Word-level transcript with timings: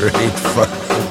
great 0.00 0.32
fun. 0.32 1.09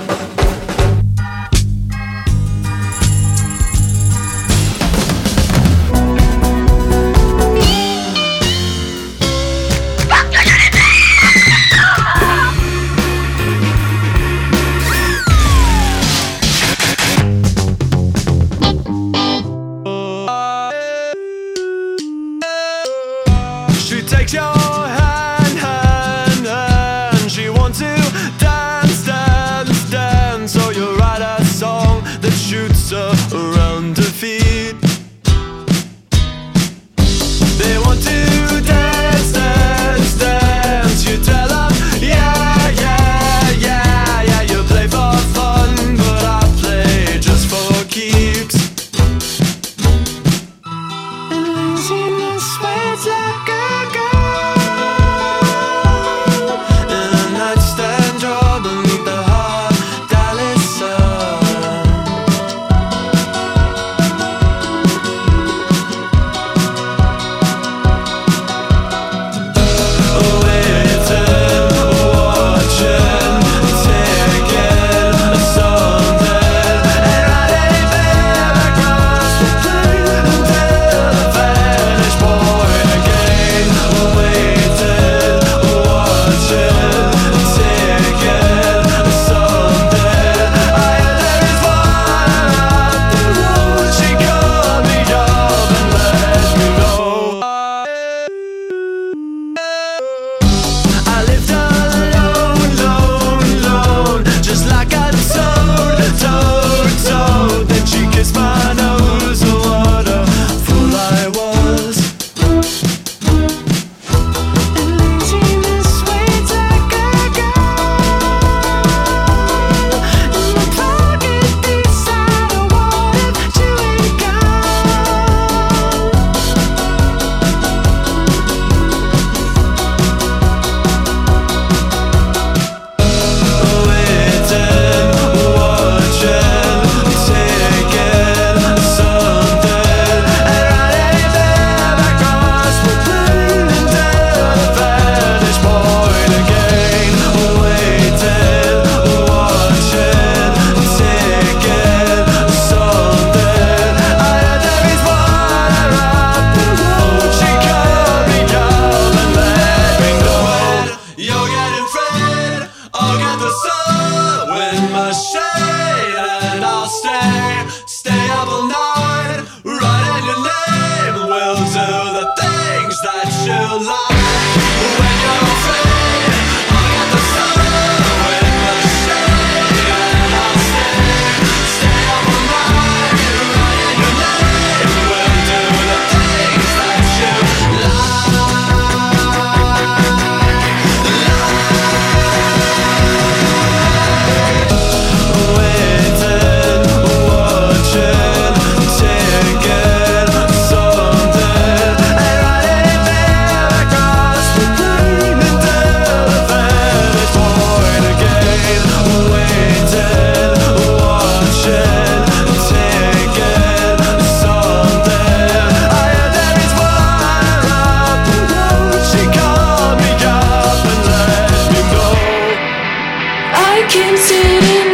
What 223.82 223.96
you 223.96 224.02
want 224.02 224.89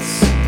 this 0.00 0.39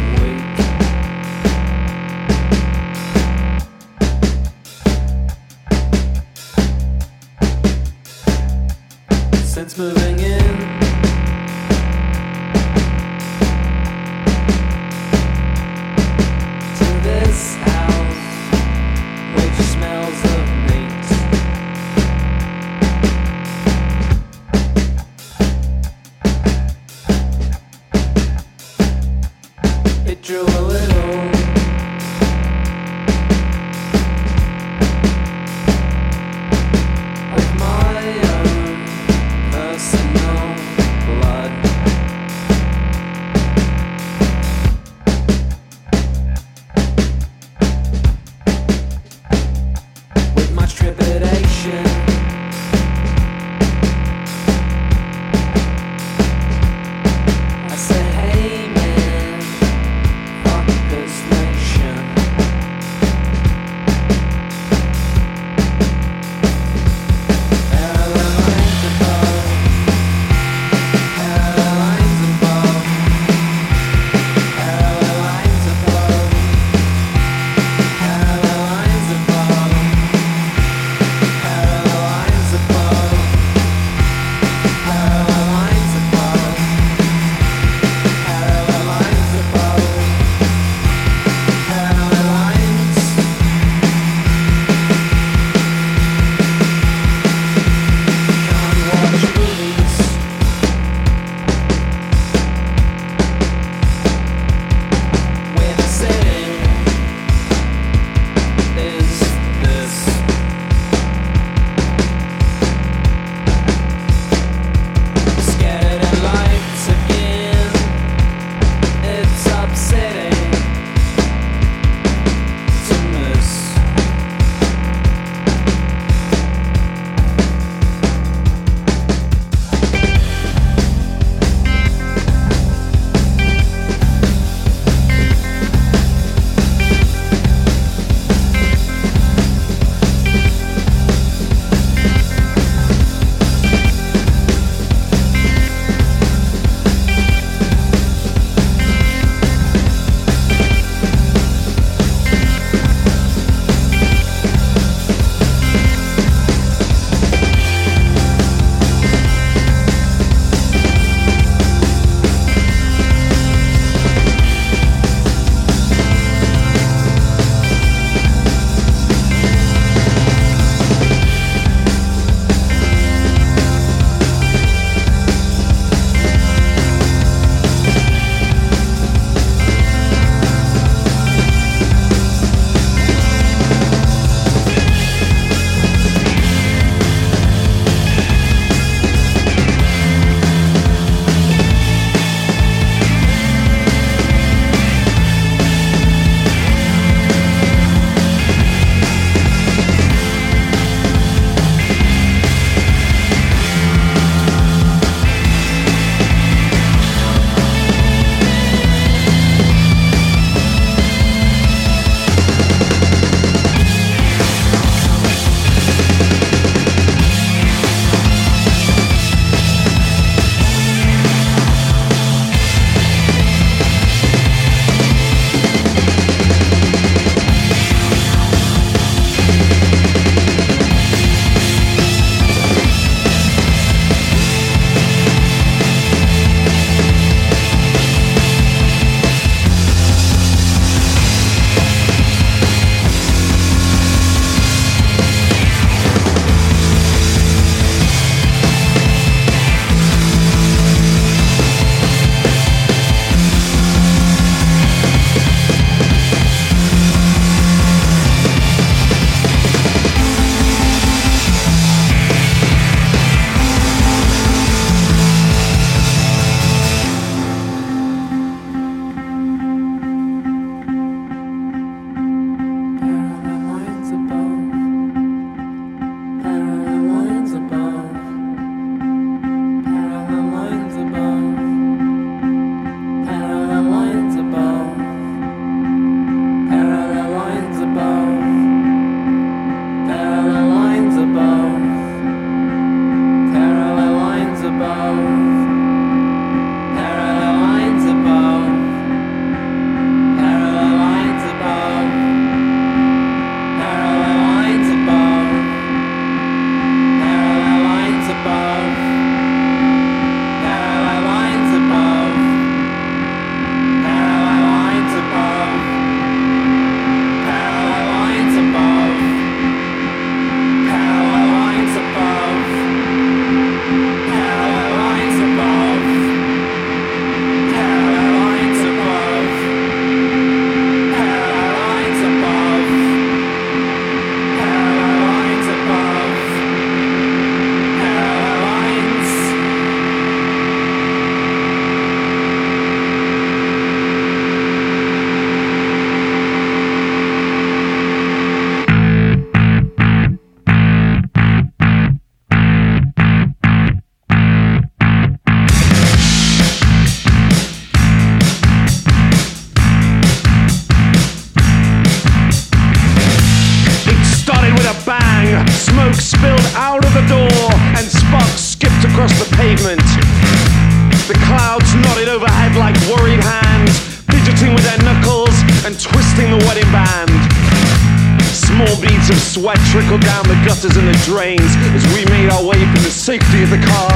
drains 381.33 381.73
as 381.97 382.05
we 382.13 382.29
made 382.29 382.53
our 382.53 382.61
way 382.61 382.77
from 382.77 383.01
the 383.09 383.09
safety 383.09 383.65
of 383.65 383.71
the 383.73 383.81
car. 383.81 384.13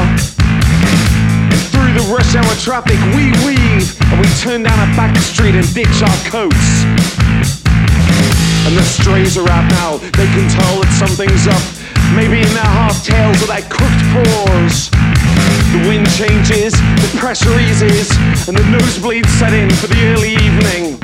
Through 1.73 1.96
the 1.96 2.04
rush 2.12 2.37
hour 2.37 2.54
traffic, 2.61 3.00
we 3.16 3.32
weave 3.40 3.88
and 4.12 4.20
we 4.20 4.28
turn 4.44 4.68
down 4.68 4.76
a 4.76 4.88
back 5.00 5.16
street 5.16 5.56
and 5.56 5.64
ditch 5.73 5.96
our 6.04 6.20
coats. 6.28 6.85
And 8.68 8.76
the 8.76 8.85
strays 8.85 9.38
are 9.40 9.49
out 9.49 9.64
now, 9.80 9.96
they 10.12 10.28
can 10.28 10.44
tell 10.52 10.85
that 10.85 10.92
something's 10.92 11.49
up. 11.49 11.64
Maybe 12.12 12.44
in 12.44 12.52
their 12.52 12.68
half 12.85 13.00
tails 13.00 13.40
or 13.40 13.49
their 13.49 13.64
crooked 13.73 14.04
paws. 14.12 14.92
The 15.73 15.88
wind 15.88 16.04
changes, 16.20 16.76
the 17.00 17.16
pressure 17.16 17.56
eases, 17.56 18.12
and 18.44 18.52
the 18.56 18.66
nosebleeds 18.68 19.32
set 19.40 19.54
in 19.56 19.70
for 19.80 19.87
the 19.88 20.00
early 20.12 20.37
evening. 20.37 21.00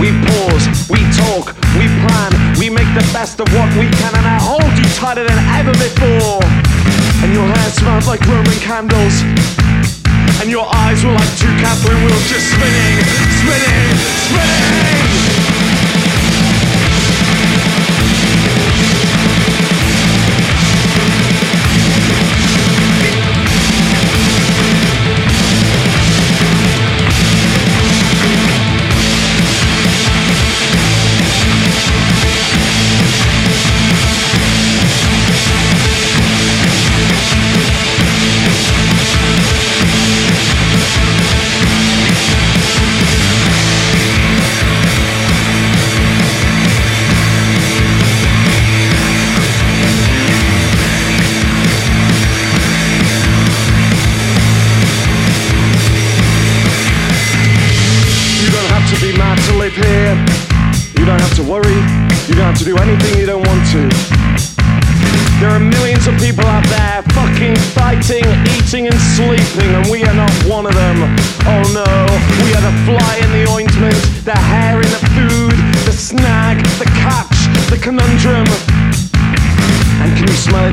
We 0.00 0.08
pause, 0.24 0.64
we 0.88 0.96
talk, 1.12 1.52
we 1.76 1.84
plan, 2.00 2.32
we 2.58 2.70
make 2.70 2.88
the 2.96 3.06
best 3.12 3.38
of 3.38 3.52
what 3.52 3.68
we 3.76 3.84
can, 4.00 4.12
and 4.16 4.24
I 4.24 4.40
hold 4.40 4.72
you 4.80 4.88
tighter 4.96 5.28
than 5.28 5.38
ever 5.60 5.72
before. 5.72 6.40
And 7.22 7.34
your 7.34 7.46
hair 7.46 7.70
smells 7.70 8.08
like 8.08 8.24
Roman 8.24 8.58
candles, 8.64 9.20
and 10.40 10.50
your 10.50 10.64
eyes 10.74 11.04
were 11.04 11.12
like 11.12 11.28
two 11.36 11.52
Catherine 11.60 12.02
wheels 12.02 12.28
just 12.30 12.48
spinning, 12.48 13.04
spinning, 13.44 13.96
spinning. 14.24 15.29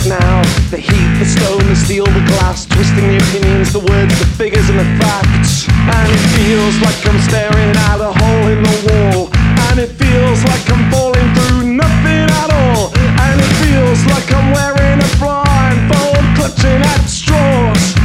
Now? 0.06 0.42
The 0.70 0.78
heat, 0.78 1.10
the 1.18 1.26
stone, 1.26 1.64
the 1.66 1.76
steel, 1.76 2.06
the 2.06 2.26
glass, 2.28 2.66
twisting 2.66 3.08
the 3.08 3.18
opinions, 3.18 3.74
the 3.74 3.80
words, 3.80 4.14
the 4.20 4.28
figures, 4.38 4.70
and 4.70 4.78
the 4.78 4.90
facts. 5.02 5.68
And 5.70 6.08
it 6.12 6.24
feels 6.38 6.76
like 6.86 7.00
I'm 7.08 7.20
staring 7.26 7.72
at 7.90 8.00
a 8.00 8.12
hole 8.12 8.48
in 8.54 8.62
the 8.62 8.78
wall. 8.86 9.30
And 9.72 9.80
it 9.80 9.92
feels 9.98 10.44
like 10.46 10.66
I'm 10.70 10.92
falling 10.92 11.30
through 11.34 11.74
nothing 11.74 12.28
at 12.30 12.50
all. 12.52 12.94
And 12.96 13.42
it 13.42 13.54
feels 13.64 14.04
like 14.14 14.28
I'm 14.30 14.54
wearing 14.54 15.00
a 15.02 15.10
blindfold, 15.18 16.24
clutching 16.38 16.82
at 16.94 17.04
straws. 17.08 17.96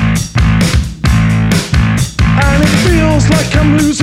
And 2.47 2.59
it 2.63 2.75
feels 2.87 3.29
like 3.29 3.51
I'm 3.57 3.77
losing 3.77 4.02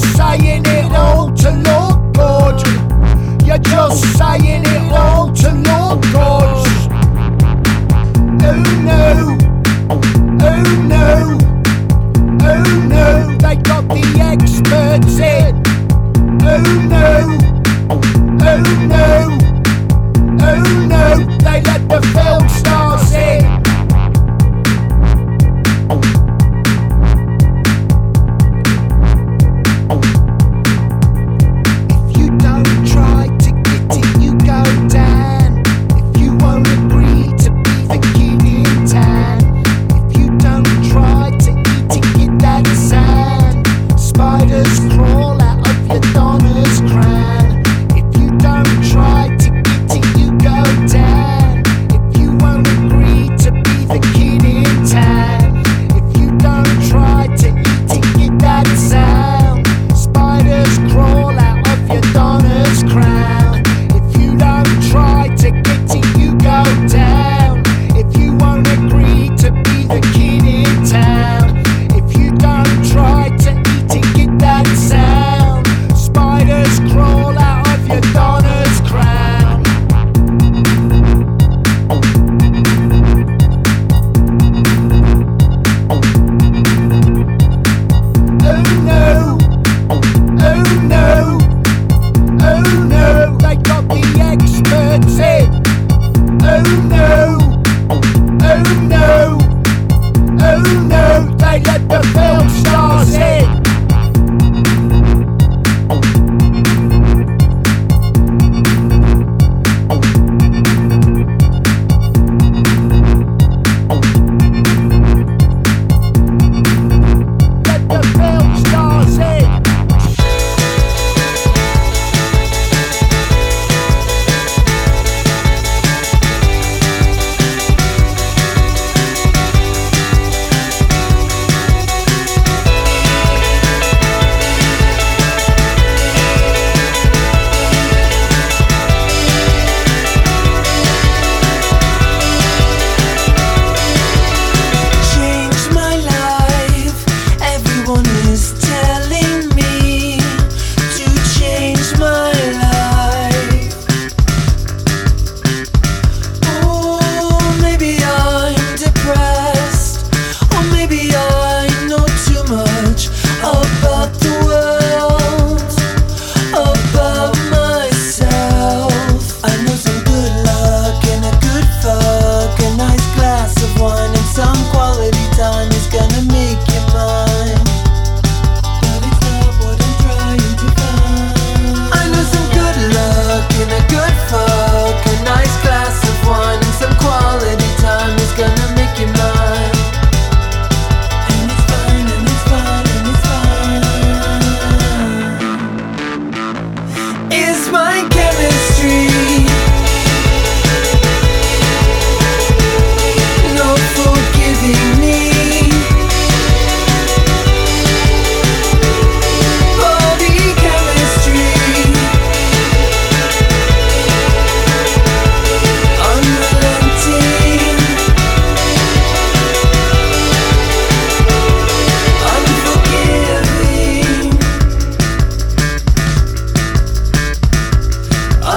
just 0.00 0.16
saying 0.16 0.62
it 0.64 0.92
all 0.92 1.32
to 1.32 1.50
look 1.50 2.14
good. 2.14 3.46
You're 3.46 3.58
just 3.58 4.18
saying 4.18 4.62
it 4.64 4.92
all 4.92 5.32
to 5.32 5.50
look 5.50 5.87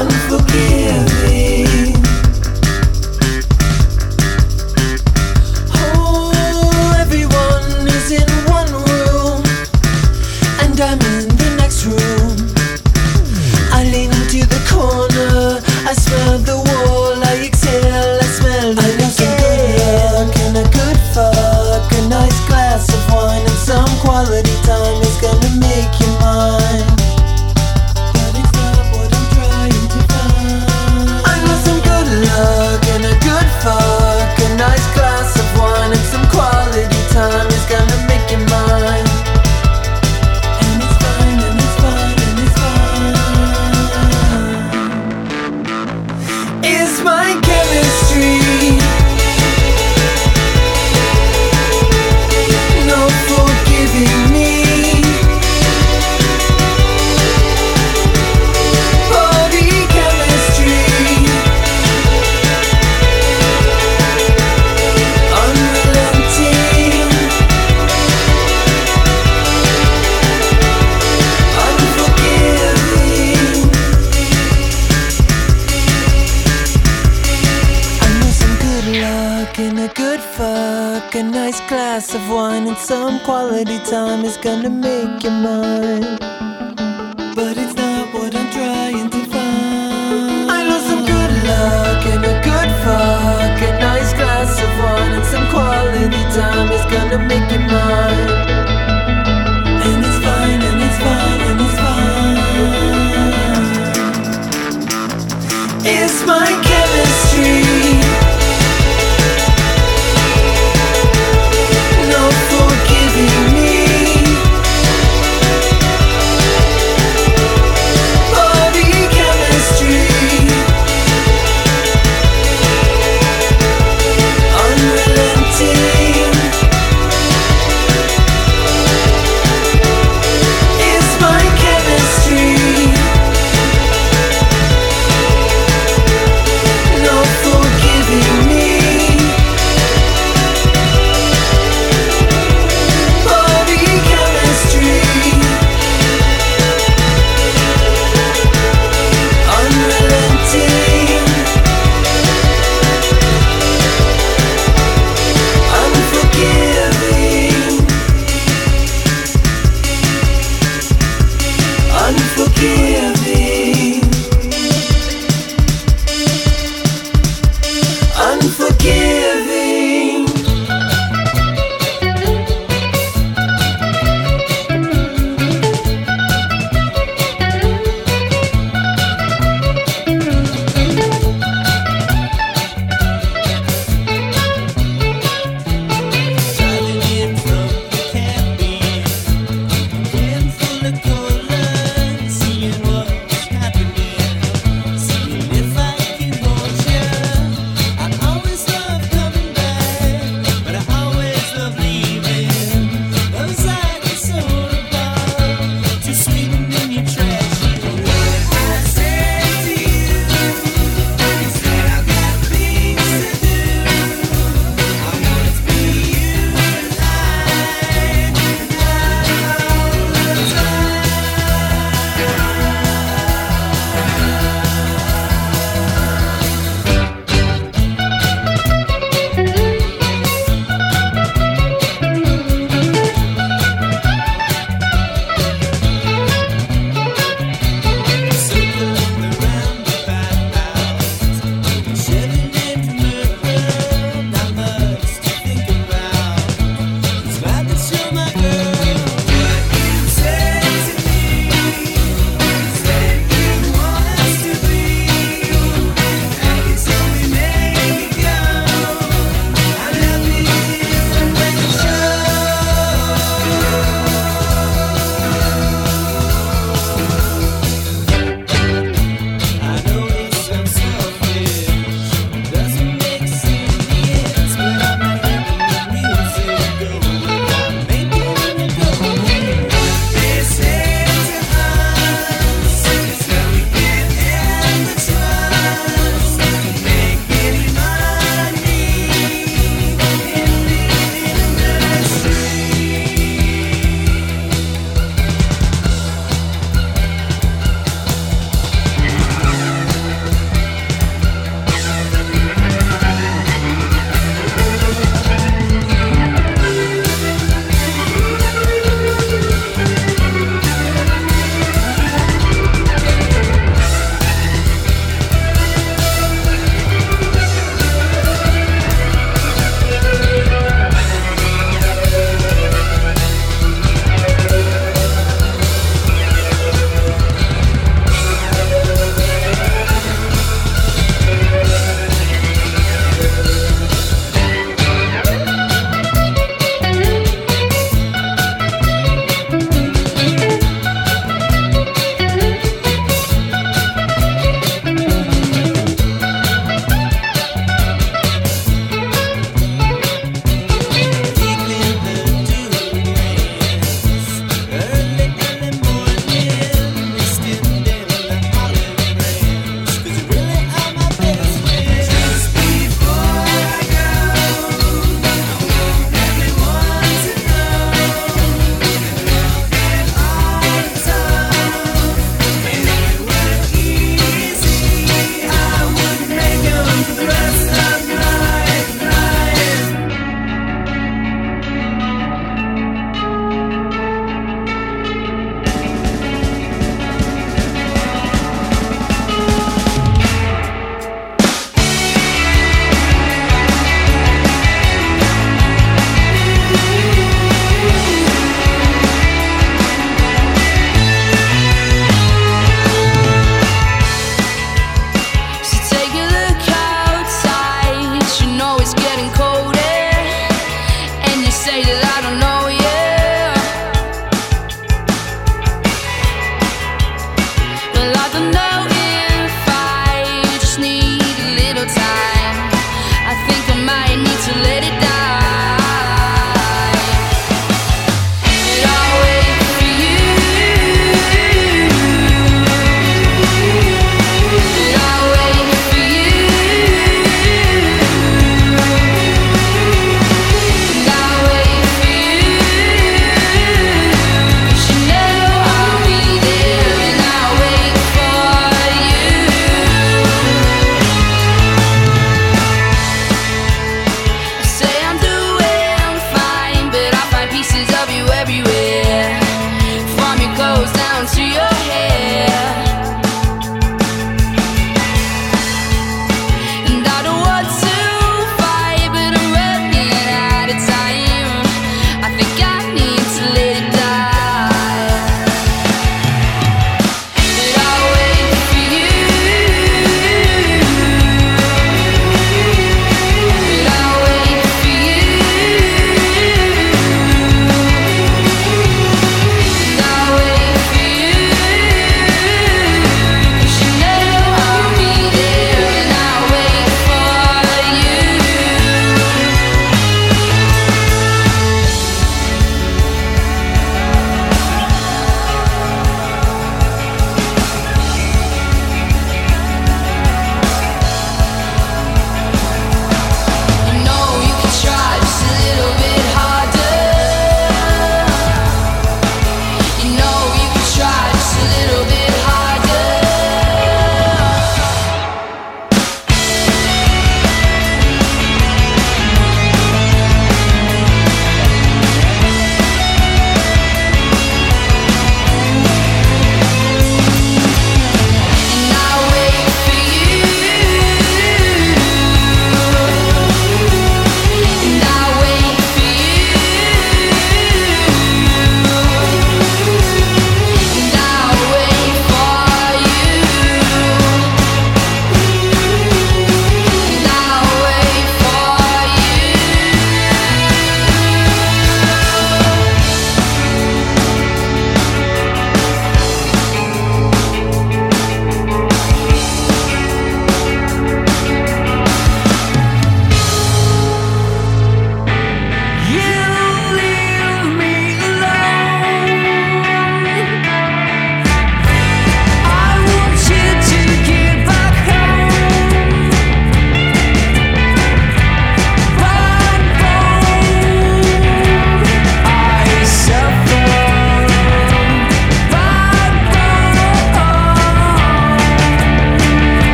unforgiving. 0.00 1.27